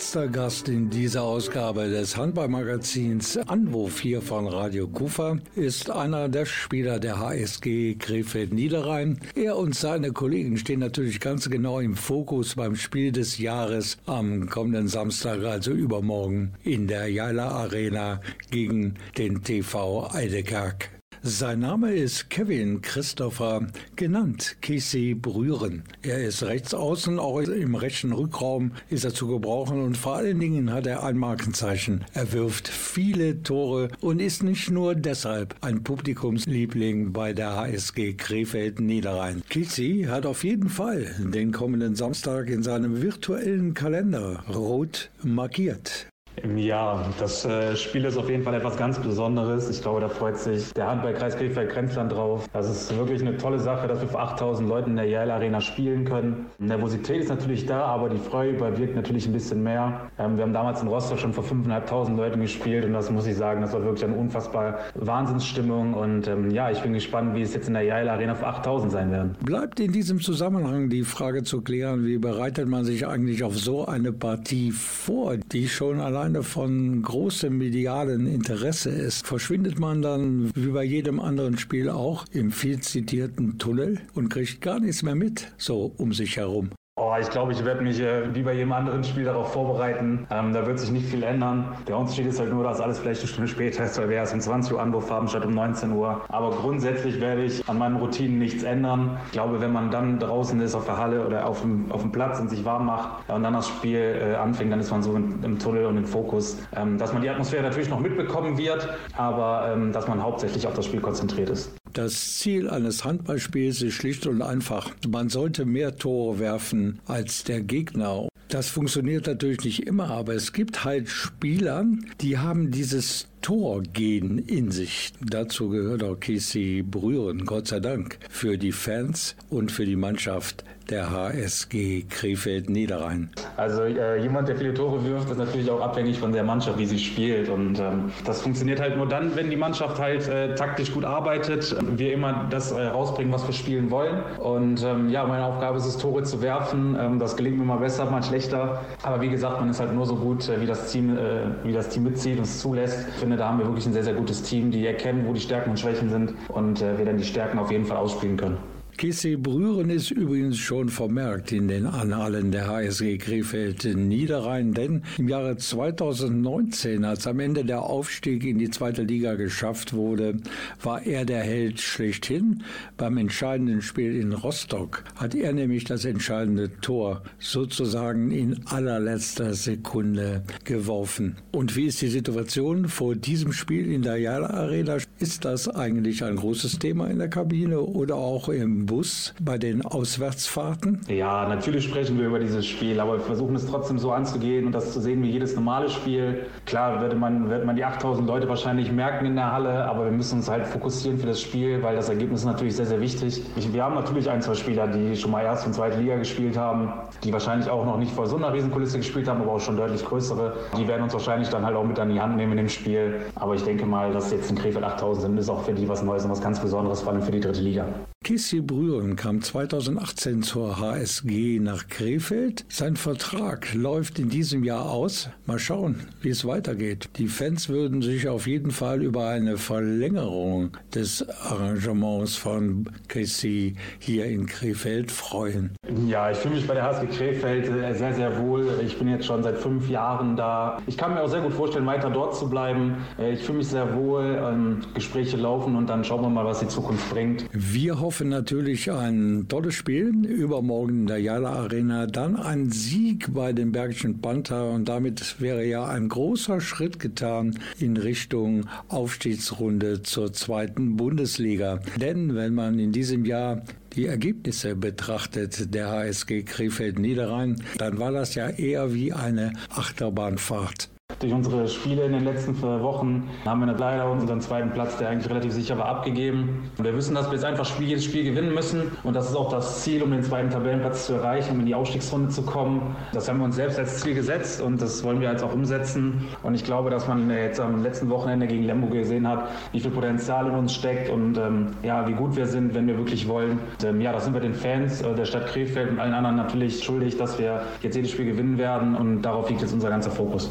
[0.10, 6.48] Letzter Gast in dieser Ausgabe des Handballmagazins Anwurf hier von Radio Kufa ist einer der
[6.48, 9.20] Spieler der HSG Krefeld Niederrhein.
[9.36, 14.50] Er und seine Kollegen stehen natürlich ganz genau im Fokus beim Spiel des Jahres am
[14.50, 20.99] kommenden Samstag, also übermorgen, in der Jaila Arena gegen den TV Eidekerk.
[21.22, 23.68] Sein Name ist Kevin Christopher,
[23.98, 25.84] genannt Casey Brühren.
[26.02, 30.72] Er ist rechtsaußen, auch im rechten Rückraum ist er zu gebrauchen und vor allen Dingen
[30.72, 32.06] hat er ein Markenzeichen.
[32.14, 38.80] Er wirft viele Tore und ist nicht nur deshalb ein Publikumsliebling bei der HSG Krefeld
[38.80, 39.44] Niederrhein.
[39.50, 46.08] Casey hat auf jeden Fall den kommenden Samstag in seinem virtuellen Kalender rot markiert.
[46.56, 49.70] Ja, das äh, Spiel ist auf jeden Fall etwas ganz Besonderes.
[49.70, 52.48] Ich glaube, da freut sich der Handballkreis Krefeld-Grenzland drauf.
[52.54, 55.62] Das ist wirklich eine tolle Sache, dass wir vor 8000 Leuten in der Yale Arena
[55.62, 56.48] spielen können.
[56.60, 60.10] Nervosität ist natürlich da, aber die Freude überwiegt natürlich ein bisschen mehr.
[60.18, 63.36] Ähm, wir haben damals in Rostock schon vor 5.500 Leuten gespielt und das muss ich
[63.36, 65.94] sagen, das war wirklich eine unfassbar Wahnsinnsstimmung.
[65.94, 68.92] Und ähm, ja, ich bin gespannt, wie es jetzt in der Yale Arena vor 8000
[68.92, 69.36] sein werden.
[69.44, 73.86] Bleibt in diesem Zusammenhang die Frage zu klären, wie bereitet man sich eigentlich auf so
[73.86, 76.00] eine Partie vor, die schon
[76.30, 79.26] alleine von großem medialen Interesse ist?
[79.26, 84.62] Verschwindet man dann wie bei jedem anderen Spiel auch im viel zitierten Tunnel und kriegt
[84.62, 86.70] gar nichts mehr mit, so um sich herum?
[87.02, 90.28] Oh, ich glaube, ich werde mich äh, wie bei jedem anderen Spiel darauf vorbereiten.
[90.30, 91.78] Ähm, da wird sich nicht viel ändern.
[91.88, 94.34] Der Unterschied ist halt nur, dass alles vielleicht eine Stunde später ist, weil wir erst
[94.34, 96.20] um 20 Uhr Anwurf haben statt um 19 Uhr.
[96.28, 99.18] Aber grundsätzlich werde ich an meinen Routinen nichts ändern.
[99.28, 102.12] Ich glaube, wenn man dann draußen ist auf der Halle oder auf dem, auf dem
[102.12, 105.16] Platz und sich warm macht und dann das Spiel äh, anfängt, dann ist man so
[105.16, 106.58] in, im Tunnel und im Fokus.
[106.76, 110.74] Ähm, dass man die Atmosphäre natürlich noch mitbekommen wird, aber ähm, dass man hauptsächlich auf
[110.74, 111.79] das Spiel konzentriert ist.
[111.94, 114.92] Das Ziel eines Handballspiels ist schlicht und einfach.
[115.08, 118.28] Man sollte mehr Tore werfen als der Gegner.
[118.50, 121.86] Das funktioniert natürlich nicht immer, aber es gibt halt Spieler,
[122.22, 125.14] die haben dieses Torgen in sich.
[125.22, 130.64] Dazu gehört auch Casey Brühren, Gott sei Dank, für die Fans und für die Mannschaft
[130.90, 133.30] der HSG Krefeld Niederrhein.
[133.58, 136.86] Also äh, jemand, der viele Tore wirft, ist natürlich auch abhängig von der Mannschaft, wie
[136.86, 137.50] sie spielt.
[137.50, 141.76] Und ähm, das funktioniert halt nur dann, wenn die Mannschaft halt äh, taktisch gut arbeitet,
[141.98, 144.22] wir immer das äh, rausbringen, was wir spielen wollen.
[144.40, 146.98] Und ähm, ja, meine Aufgabe ist es, Tore zu werfen.
[147.00, 148.82] Ähm, das gelingt mir mal besser, mal schlechter.
[149.04, 151.74] Aber wie gesagt, man ist halt nur so gut, äh, wie das Team, äh, wie
[151.74, 153.08] das Team mitzieht und es zulässt.
[153.10, 155.42] Ich finde, da haben wir wirklich ein sehr, sehr gutes Team, die erkennen, wo die
[155.42, 158.58] Stärken und Schwächen sind und äh, wir dann die Stärken auf jeden Fall ausspielen können.
[159.00, 165.30] Kissy Brühren ist übrigens schon vermerkt in den Annalen der HSG Krefeld Niederrhein, denn im
[165.30, 170.36] Jahre 2019, als am Ende der Aufstieg in die zweite Liga geschafft wurde,
[170.84, 172.64] war er der Held schlechthin.
[172.98, 180.44] Beim entscheidenden Spiel in Rostock hat er nämlich das entscheidende Tor sozusagen in allerletzter Sekunde
[180.66, 181.38] geworfen.
[181.54, 184.98] Und wie ist die Situation vor diesem Spiel in der Jala Arena?
[185.20, 189.86] Ist das eigentlich ein großes Thema in der Kabine oder auch im Bus bei den
[189.86, 191.02] Auswärtsfahrten?
[191.08, 194.72] Ja, natürlich sprechen wir über dieses Spiel, aber wir versuchen es trotzdem so anzugehen und
[194.72, 196.48] das zu sehen wie jedes normale Spiel.
[196.66, 200.12] Klar würde man, wird man die 8000 Leute wahrscheinlich merken in der Halle, aber wir
[200.12, 203.44] müssen uns halt fokussieren für das Spiel, weil das Ergebnis ist natürlich sehr, sehr wichtig.
[203.56, 206.58] Ich, wir haben natürlich ein, zwei Spieler, die schon mal erst und zweite Liga gespielt
[206.58, 206.92] haben,
[207.24, 210.04] die wahrscheinlich auch noch nicht vor so einer Riesenkulisse gespielt haben, aber auch schon deutlich
[210.04, 210.54] größere.
[210.80, 213.22] Die werden uns wahrscheinlich dann halt auch mit an die Hand nehmen in dem Spiel.
[213.36, 216.02] Aber ich denke mal, dass jetzt in Krefeld 8000 sind, ist auch für die was
[216.02, 217.86] Neues und was ganz Besonderes, vor allem für die dritte Liga.
[218.26, 222.66] Kissi Brühren kam 2018 zur HSG nach Krefeld.
[222.68, 225.30] Sein Vertrag läuft in diesem Jahr aus.
[225.46, 227.10] Mal schauen, wie es weitergeht.
[227.16, 234.26] Die Fans würden sich auf jeden Fall über eine Verlängerung des Arrangements von Kissi hier
[234.26, 235.72] in Krefeld freuen.
[236.06, 238.68] Ja, ich fühle mich bei der HSG Krefeld äh, sehr, sehr wohl.
[238.86, 240.82] Ich bin jetzt schon seit fünf Jahren da.
[240.88, 242.98] Ich kann mir auch sehr gut vorstellen, weiter dort zu bleiben.
[243.18, 244.40] Äh, Ich fühle mich sehr wohl.
[244.44, 247.46] Ähm, Gespräche laufen und dann schauen wir mal, was die Zukunft bringt.
[247.54, 250.26] Wir hoffen natürlich ein tolles Spiel.
[250.26, 252.08] Übermorgen in der Jala Arena.
[252.08, 254.70] Dann ein Sieg bei den Bergischen Panther.
[254.72, 261.80] Und damit wäre ja ein großer Schritt getan in Richtung Aufstiegsrunde zur zweiten Bundesliga.
[261.98, 263.62] Denn wenn man in diesem Jahr
[263.96, 270.90] die Ergebnisse betrachtet der HSG Krefeld Niederrhein, dann war das ja eher wie eine Achterbahnfahrt.
[271.20, 275.30] Durch unsere Spiele in den letzten Wochen haben wir leider unseren zweiten Platz, der eigentlich
[275.30, 276.72] relativ sicher war, abgegeben.
[276.78, 278.84] Wir wissen, dass wir jetzt einfach Spiel, jedes Spiel gewinnen müssen.
[279.04, 281.76] Und das ist auch das Ziel, um den zweiten Tabellenplatz zu erreichen, um in die
[281.76, 282.96] Aufstiegsrunde zu kommen.
[283.12, 286.26] Das haben wir uns selbst als Ziel gesetzt und das wollen wir jetzt auch umsetzen.
[286.42, 289.92] Und ich glaube, dass man jetzt am letzten Wochenende gegen Lemgo gesehen hat, wie viel
[289.92, 293.60] Potenzial in uns steckt und ähm, ja, wie gut wir sind, wenn wir wirklich wollen.
[293.80, 296.38] Und, ähm, ja, das sind wir den Fans äh, der Stadt Krefeld und allen anderen
[296.38, 298.96] natürlich schuldig, dass wir jetzt jedes Spiel gewinnen werden.
[298.96, 300.50] Und darauf liegt jetzt unser ganzer Fokus.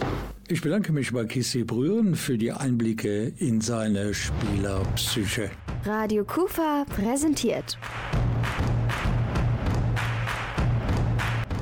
[0.51, 5.51] Ich bedanke mich bei Kissi Brühren für die Einblicke in seine Spielerpsyche.
[5.85, 7.77] Radio Kufa präsentiert.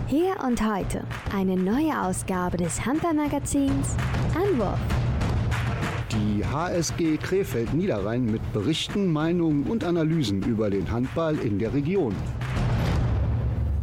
[0.06, 1.02] Hier und heute
[1.34, 3.96] eine neue Ausgabe des Handballmagazins
[4.36, 4.78] Anwurf.
[6.12, 12.14] Die HSG Krefeld Niederrhein mit Berichten, Meinungen und Analysen über den Handball in der Region.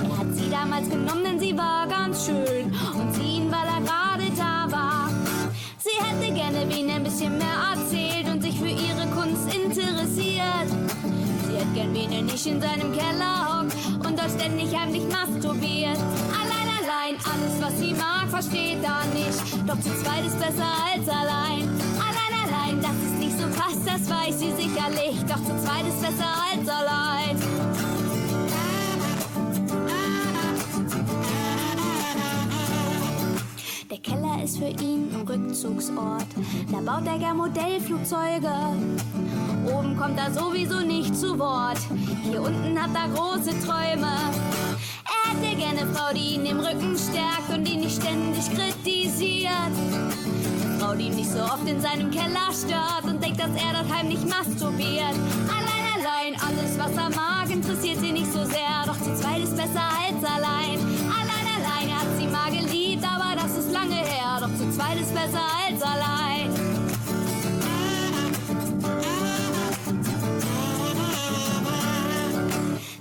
[0.00, 3.82] Er hat sie damals genommen, denn sie war ganz schön und sie ihn, weil er
[3.82, 5.10] gerade da war.
[5.78, 10.70] Sie hätte gerne wen ein bisschen mehr erzählt und sich für ihre Kunst interessiert.
[11.58, 15.98] Hätte gern wen, der nicht in seinem Keller hockt und dort ständig heimlich masturbiert.
[16.30, 19.42] Allein, allein, alles was sie mag, versteht er nicht.
[19.66, 21.68] Doch zu zweit ist besser als allein.
[21.98, 25.20] Allein, allein, dass es nicht so passt, das weiß sie sicherlich.
[25.26, 27.36] Doch zu zweit ist besser als allein.
[33.90, 36.26] Der Keller ist für ihn ein Rückzugsort.
[36.70, 38.52] Da baut er gern Modellflugzeuge.
[39.72, 41.78] Oben kommt er sowieso nicht zu Wort.
[42.22, 44.12] Hier unten hat er große Träume.
[45.04, 49.72] Er hätte gerne Frau, die ihn im Rücken stärkt und ihn nicht ständig kritisiert.
[50.78, 53.92] Frau, die ihn nicht so oft in seinem Keller stört und denkt, dass er dort
[53.94, 55.14] heimlich masturbiert.
[55.48, 58.27] Allein, allein, alles was er mag, interessiert sie nicht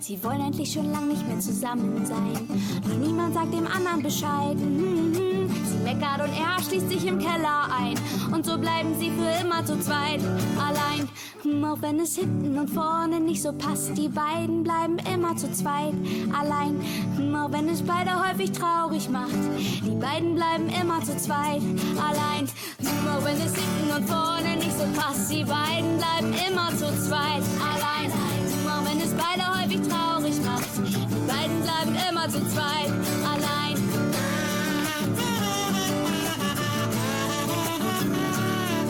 [0.07, 2.47] Sie wollen endlich schon lang nicht mehr zusammen sein.
[2.81, 4.55] Doch niemand sagt dem anderen Bescheid.
[4.55, 5.49] Mhm.
[5.65, 7.95] Sie meckert und er schließt sich im Keller ein.
[8.33, 10.21] Und so bleiben sie für immer zu zweit
[10.57, 11.09] allein.
[11.43, 15.51] Hm, Auch wenn es hinten und vorne nicht so passt, die beiden bleiben immer zu
[15.51, 15.93] zweit
[16.31, 16.79] allein.
[17.17, 21.61] Hm, Auch wenn es beide häufig traurig macht, die beiden bleiben immer zu zweit
[21.97, 22.47] allein.
[22.79, 26.85] Hm, Auch wenn es hinten und vorne nicht so passt, die beiden bleiben immer zu
[27.09, 28.36] zweit allein
[29.39, 30.65] einer häufig traurig macht.
[30.77, 32.91] Die beiden bleiben immer zu zweit
[33.23, 33.77] allein.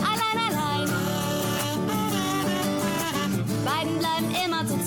[0.02, 0.88] Allein, allein.
[3.46, 4.77] Die beiden bleiben immer zu